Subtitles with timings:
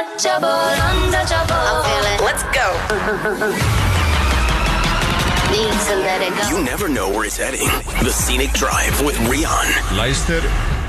[0.00, 0.48] untouchable,
[0.90, 1.54] untouchable.
[1.54, 2.18] I'm feeling.
[2.28, 2.68] Let's go.
[5.54, 6.48] Need to let it go.
[6.50, 7.68] You never know where it's heading.
[8.02, 9.96] The Scenic Drive with Rian.
[9.96, 10.42] Luister,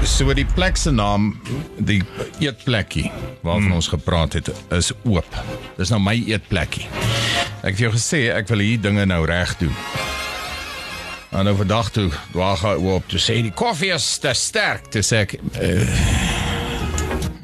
[0.03, 1.35] so die plek se naam,
[1.77, 2.01] die
[2.39, 3.77] eetplekkie waarvan hmm.
[3.77, 5.37] ons gepraat het, is oop.
[5.77, 6.87] Dis nou my eetplekkie.
[7.61, 9.73] Ek het jou gesê ek wil hier dinge nou reg doen.
[11.35, 14.89] En nou vandag toe, waar gaan ek op te sê die koffie is te sterk,
[14.89, 15.83] te sê ek uh,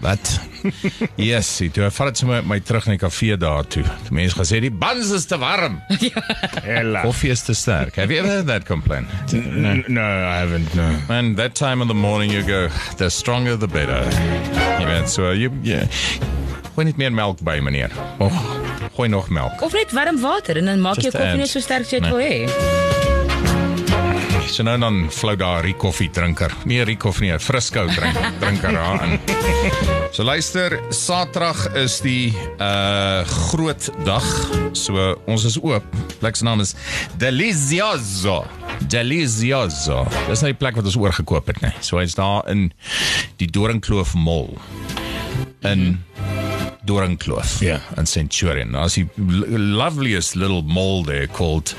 [0.01, 0.39] Wat?
[1.31, 3.83] yes, toe vat dit my, my terug na die kafee daar toe.
[4.07, 5.79] Die mense gesê die buns is te warm.
[6.67, 7.01] Hela.
[7.05, 7.95] Koffie is te sterk.
[7.95, 9.07] Have you ever heard that complaint?
[9.33, 10.73] No, no, I haven't.
[10.75, 10.89] No.
[11.09, 14.01] And that time in the morning you go, the stronger the better.
[14.79, 15.85] Jy weet, so you yeah.
[16.71, 17.91] Gooi net meer melk by, meneer.
[18.23, 18.31] Oh,
[18.95, 19.59] gooi nog melk.
[19.61, 21.43] Of net warm water en dan maak jou Just koffie add.
[21.43, 22.15] net so sterk as jy dit Nee.
[22.15, 23.00] wil hê.
[24.51, 26.51] So nou dan flou daar 'n koffie drinker.
[26.65, 29.19] Nee, 'n koffie nie, 'n friskou drink, drinker daar in.
[30.11, 34.23] So luister, Saterdag is die uh groot dag.
[34.73, 35.83] So ons is oop.
[36.19, 36.75] Plek se naam is
[37.17, 38.45] Delizioso.
[38.87, 40.05] Delizioso.
[40.27, 41.73] Dis nou die plek wat ons oorgekoop het, nee.
[41.79, 42.73] So hy's daar in
[43.37, 44.49] die Doringkloof Mall.
[45.61, 46.03] In
[46.83, 47.79] Doringkloof Ja.
[47.97, 48.71] in Centurion.
[48.71, 51.75] Daar's die l- loveliest little mall there called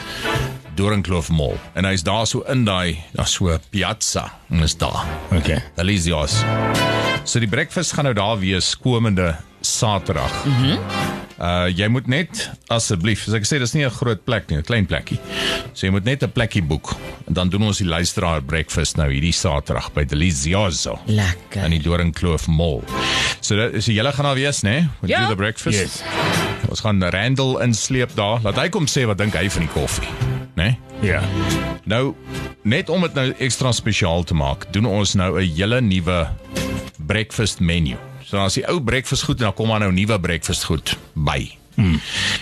[0.75, 1.59] Doringkloof Mall.
[1.75, 5.05] En hy's daar so in daai, daar's so 'n piazza en is daar.
[5.31, 5.62] Okay.
[5.77, 6.45] Delicious.
[7.25, 10.45] So die breakfast gaan nou daar wees komende Saterdag.
[10.45, 10.67] Mhm.
[10.67, 14.59] Mm uh jy moet net asseblief, soos ek sê, dis nie 'n groot plek nie,
[14.59, 15.19] 'n klein plekkie.
[15.75, 16.95] So jy moet net 'n plekkie boek
[17.27, 21.65] en dan doen ons die luisteraar breakfast nou hierdie Saterdag by Delicioso Lekker.
[21.65, 22.83] in die Doringkloof Mall.
[23.41, 24.70] So dit so julle gaan daar wees, né?
[25.00, 25.11] Nee?
[25.11, 25.23] Ja.
[25.23, 25.78] Do the breakfast.
[25.78, 26.03] Yes.
[26.69, 28.41] Ons gaan Randall insleep daar.
[28.43, 30.09] Laat hy kom sê wat dink hy van die koffie,
[30.55, 30.64] né?
[30.64, 30.78] Nee?
[31.00, 31.22] Ja.
[31.84, 32.14] Nou
[32.62, 36.28] net om dit nou ekstra spesiaal te maak, doen ons nou 'n hele nuwe
[37.06, 37.97] breakfast menu.
[38.25, 41.50] So as die ou breakfast goed en dan kom daar nou nuwe breakfast goed by.
[41.75, 42.00] Hmm.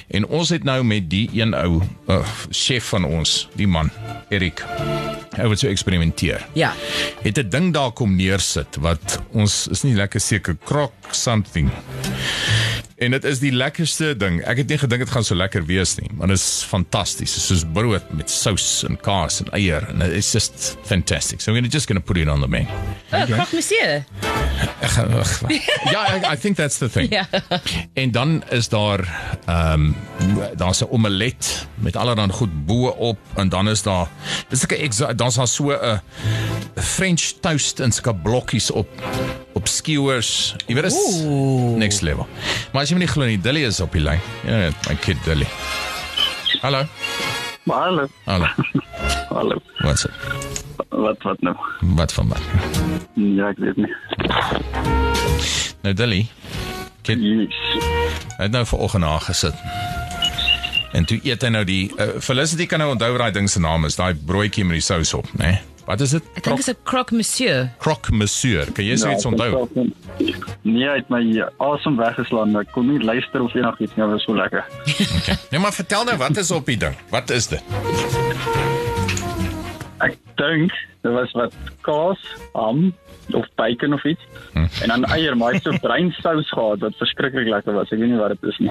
[0.09, 3.91] En ons het nou met die een ou uh, chef van ons, die man,
[4.29, 4.65] Erik.
[5.37, 6.47] Hy het so eksperimenteer.
[6.59, 6.73] Ja.
[7.23, 11.71] Het 'n ding daar kom neersit wat ons is nie lekker seker croc something.
[13.01, 14.43] En dit is die lekkerste ding.
[14.45, 17.33] Ek het nie gedink dit gaan so lekker wees nie, maar dit is fantasties.
[17.33, 21.41] Dit is soos brood met sous en kaas en eier and it's just fantastic.
[21.41, 22.69] So we're just going to put it on the menu.
[23.13, 24.05] Oh, croque monsieur.
[24.85, 25.17] Ek gaan
[25.95, 27.09] Ja, I, I think that's the thing.
[27.09, 27.25] Ja.
[27.95, 29.01] En dan is daar
[29.47, 29.97] ehm um,
[30.57, 34.09] daar's 'n omelet met allerlei goed bo op en dan is daar
[34.49, 36.01] dis 'n daar's daar so 'n
[36.75, 38.89] French toast in sulke blokkies op
[39.61, 40.55] op skewers.
[40.67, 40.99] Jy weet is
[41.77, 42.27] next level.
[42.73, 44.21] Maar as jy my nie glo nie, Dilly is op die lyn.
[44.49, 45.49] Ja, my kid Dilly.
[46.65, 46.85] Hallo.
[47.69, 48.47] Maar hallo, Hallo.
[49.37, 49.59] hallo.
[49.85, 50.13] Wat's dit?
[50.89, 51.55] Wat wat nou?
[51.97, 52.41] Wat van wat?
[53.15, 53.93] Ja, ek weet nie.
[55.85, 56.25] Nou Dilly,
[57.07, 57.61] kid Yes.
[58.41, 59.57] Hy het nou vanoggend aangesit.
[60.97, 63.61] En toe eet hy nou die uh, Felicity kan nou onthou wat daai ding se
[63.63, 65.53] naam is, daai broodjie met die sous op, né?
[65.53, 65.70] Nee?
[65.91, 66.23] Wat is dit?
[66.39, 67.71] Ek dink dit is 'n croque monsieur.
[67.83, 68.65] Croque monsieur.
[68.73, 69.63] Kan jy so iets Ja, onthou?
[69.65, 72.55] ek het- Nee, het my asem weggeslaan.
[72.61, 74.65] Ek kon nie luister of enigiets nie, was so lekker.
[75.19, 75.37] Okay.
[75.51, 76.95] Nee, maar vertel nou wat is op die ding?
[77.11, 77.63] Wat is dit?
[80.01, 81.53] Ek dink dit was wat
[81.83, 82.19] kaas,
[82.55, 82.95] ham
[83.35, 84.21] of bacon of iets.
[84.55, 87.91] En dan eier, maar hy het so bruin sous gehad wat verskriklik lekker was.
[87.93, 88.71] Ek weet nie wat dit is nie.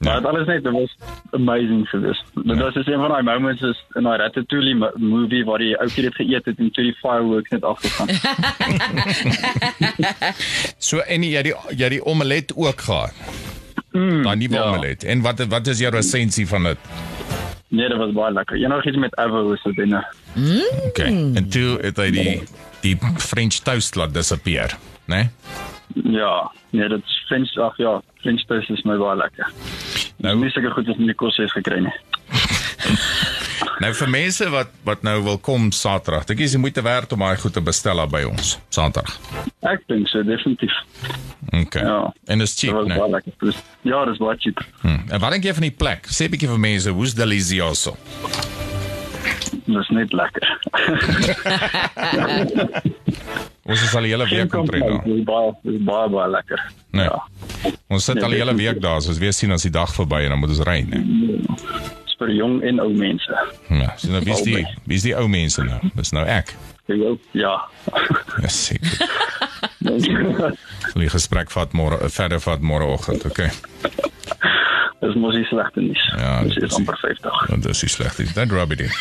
[0.00, 0.96] Maar dit alles net, dit was
[1.30, 2.24] amazing geweest.
[2.34, 5.76] Dit was dus een van daai moments is in daai Ratatouille mo- movie waar die
[5.78, 8.08] ouetjie dit geëet het en toe die fireworks net afgegaan.
[10.78, 13.14] So en jy die jy die omelet ook gehad.
[13.92, 14.62] Mm, daai nuwe ja.
[14.68, 15.04] omelet.
[15.04, 16.78] En wat wat is jou resensie van dit?
[17.70, 18.56] nee, dit was baie lekker.
[18.56, 20.04] Enigiets met avo is dit binne.
[20.86, 21.10] Okay.
[21.34, 22.42] En toe het hy die
[22.80, 25.14] die French toast laat disappear, né?
[25.14, 25.28] Nee?
[25.94, 29.46] Ja, nee, dit is French, ag ja, French toast is my baie lekker.
[30.18, 31.92] Nou- Nou, nie seker goed as in die kos is gekry nie.
[33.80, 37.12] Nou vir mense wat wat nou wil kom Saterdag, dink jy is die moeite werd
[37.12, 39.14] om daai goed te bestel daar by ons Saterdag.
[39.64, 40.72] Ek dink so definitief.
[41.62, 41.82] Okay.
[41.82, 42.12] Ja.
[42.26, 43.20] En dis Dit cheap, né?
[43.40, 44.60] Dus, ja, dis baie cheap.
[44.82, 45.04] Hmm.
[45.08, 46.06] En wat dink jy van die plek?
[46.12, 47.96] Sê 'n bietjie vir mense, hoe's Delicioso?
[49.64, 50.58] Dis net lekker.
[53.70, 55.04] Ons is al die hele week omtrent daar.
[55.06, 56.62] Dis baie dis baie baie lekker.
[56.96, 57.04] Nee.
[57.06, 57.20] Ja.
[57.90, 60.24] Ons sit Nee, al die hele week daar, soos weer sien as die dag verby
[60.26, 61.00] en dan moet ons ry, né?
[62.04, 63.38] Dis vir jong en ou mense.
[63.70, 65.78] Ja, so nou wie's die wie's die ou mense nou?
[65.94, 66.54] Dis nou ek.
[67.38, 67.54] Ja.
[68.42, 69.06] Ja, seker.
[70.90, 73.50] Sal die gesprek vat môre eh, verder vat môreoggend, okay?
[75.00, 76.02] Dis mos nie slegte nuus.
[76.18, 77.38] Ja, dis dit is is- amper 50.
[77.48, 78.18] Want dis is sleg.
[78.34, 78.92] Don't rub it in.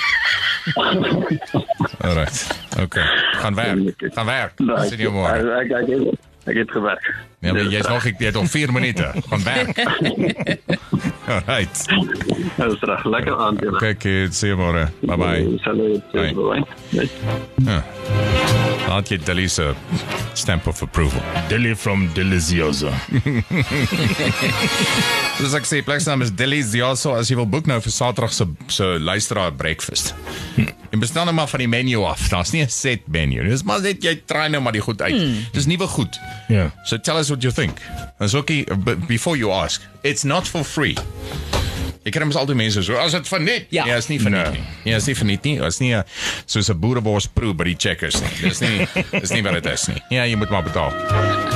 [2.80, 2.96] Alright.
[2.96, 3.40] Okay.
[3.42, 3.94] Gaan werk.
[4.14, 4.52] Gaan werk.
[4.60, 5.36] Nee, Sien jou môre.
[5.60, 6.18] Ek ek ek
[6.50, 7.10] ek het gewerk.
[7.40, 7.94] Ja, maar Dis jy's reg.
[7.94, 9.78] nog ek jy het nog 4 minute van werk.
[11.36, 11.86] Alright.
[12.58, 13.04] Dis reg.
[13.06, 13.78] Lekker aand julle.
[13.84, 14.88] Kyk, eh, sien môre.
[15.02, 15.60] Bye bye.
[15.64, 16.12] Salut.
[16.12, 16.34] Bye.
[16.92, 17.10] Bye.
[17.64, 18.29] Bye.
[18.90, 19.76] Laat jy Delisa
[20.34, 21.22] stamp of approval.
[21.50, 22.90] Dilly from Delicioso.
[25.38, 28.88] Soos ek sê, plaasnaam is Delicioso as jy wil boek nou vir Saterdag se se
[28.98, 30.16] luisteraar breakfast.
[30.58, 32.26] Jy bestel nou maar van die menu af.
[32.34, 33.46] Daar's nie 'n set menu.
[33.46, 35.54] Dis maar net jy try nou maar die goed uit.
[35.54, 36.18] Dis nuwe goed.
[36.50, 36.72] Ja.
[36.84, 37.78] So tell us what you think.
[38.20, 39.82] Dis okay but before you ask.
[40.02, 40.98] It's not for free.
[42.06, 43.66] Ek kry mos altyd mense so as dit van net.
[43.70, 43.86] Ja.
[43.86, 44.62] ja is nie van net Nee.
[44.84, 44.92] nie.
[44.92, 45.58] Ja, is nie van net nie.
[45.68, 46.04] Is nie 'n
[46.46, 48.30] soos 'n boerebors proe by die checkers nie.
[48.42, 48.88] Dis nie
[49.22, 50.02] dis nie wat dit is nie.
[50.10, 50.94] Ja, jy moet maar betaal.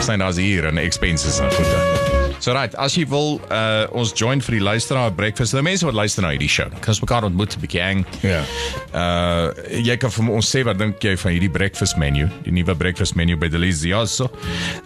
[0.02, 2.13] Sien daar's hier en expenses en goede.
[2.44, 5.56] So right, as jy wil uh ons join vir die luisteraar breakfast.
[5.56, 6.66] Die mense wat luister na hierdie show.
[6.84, 8.02] Kan ons mekaar ontmoet 'n bietjie hang.
[8.20, 8.42] Ja.
[8.92, 12.76] Uh jy kan vir ons sê wat dink jy van hierdie breakfast menu, die nuwe
[12.76, 14.28] breakfast menu by Delizioso.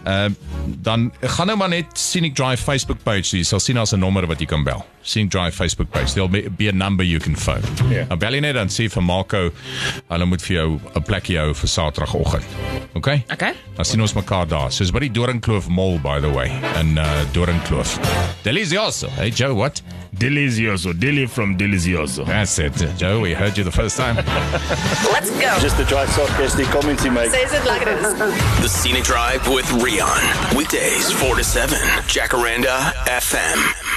[0.06, 0.30] Uh
[0.86, 4.26] dan gaan nou maar net Scenic Drive Facebook page, jy sal sien daar's 'n nommer
[4.26, 4.86] wat jy kan bel.
[5.02, 6.14] Scenic Drive Facebook page.
[6.14, 7.66] There'll be, be a number you can phone.
[7.90, 8.06] Ja.
[8.06, 9.50] Nou bel jy net dan sê vir Marco,
[10.08, 12.77] hulle moet vir jou 'n plekjie hou vir Saterdagoggend.
[12.96, 13.24] Okay?
[13.32, 13.52] Okay.
[13.76, 14.72] Dan sien ons mekaar daar.
[14.72, 16.48] Soos by die Doringkloof Mall by the way
[16.80, 17.98] in uh Doringkloof.
[18.42, 19.08] Delizioso.
[19.16, 19.82] Hey Joe, what?
[20.18, 20.92] Delicioso.
[20.98, 22.24] Dilly from Delicioso.
[22.24, 22.74] That's it.
[22.96, 24.16] Joe, we heard you the first time.
[25.12, 25.58] Let's go.
[25.60, 27.30] Just to try sarcastic commenting, mate.
[27.30, 28.14] Says it like it is.
[28.62, 30.56] The Scenic Drive with Rion.
[30.56, 31.78] Weekdays 4 to 7.
[32.08, 33.87] Jacaranda FM.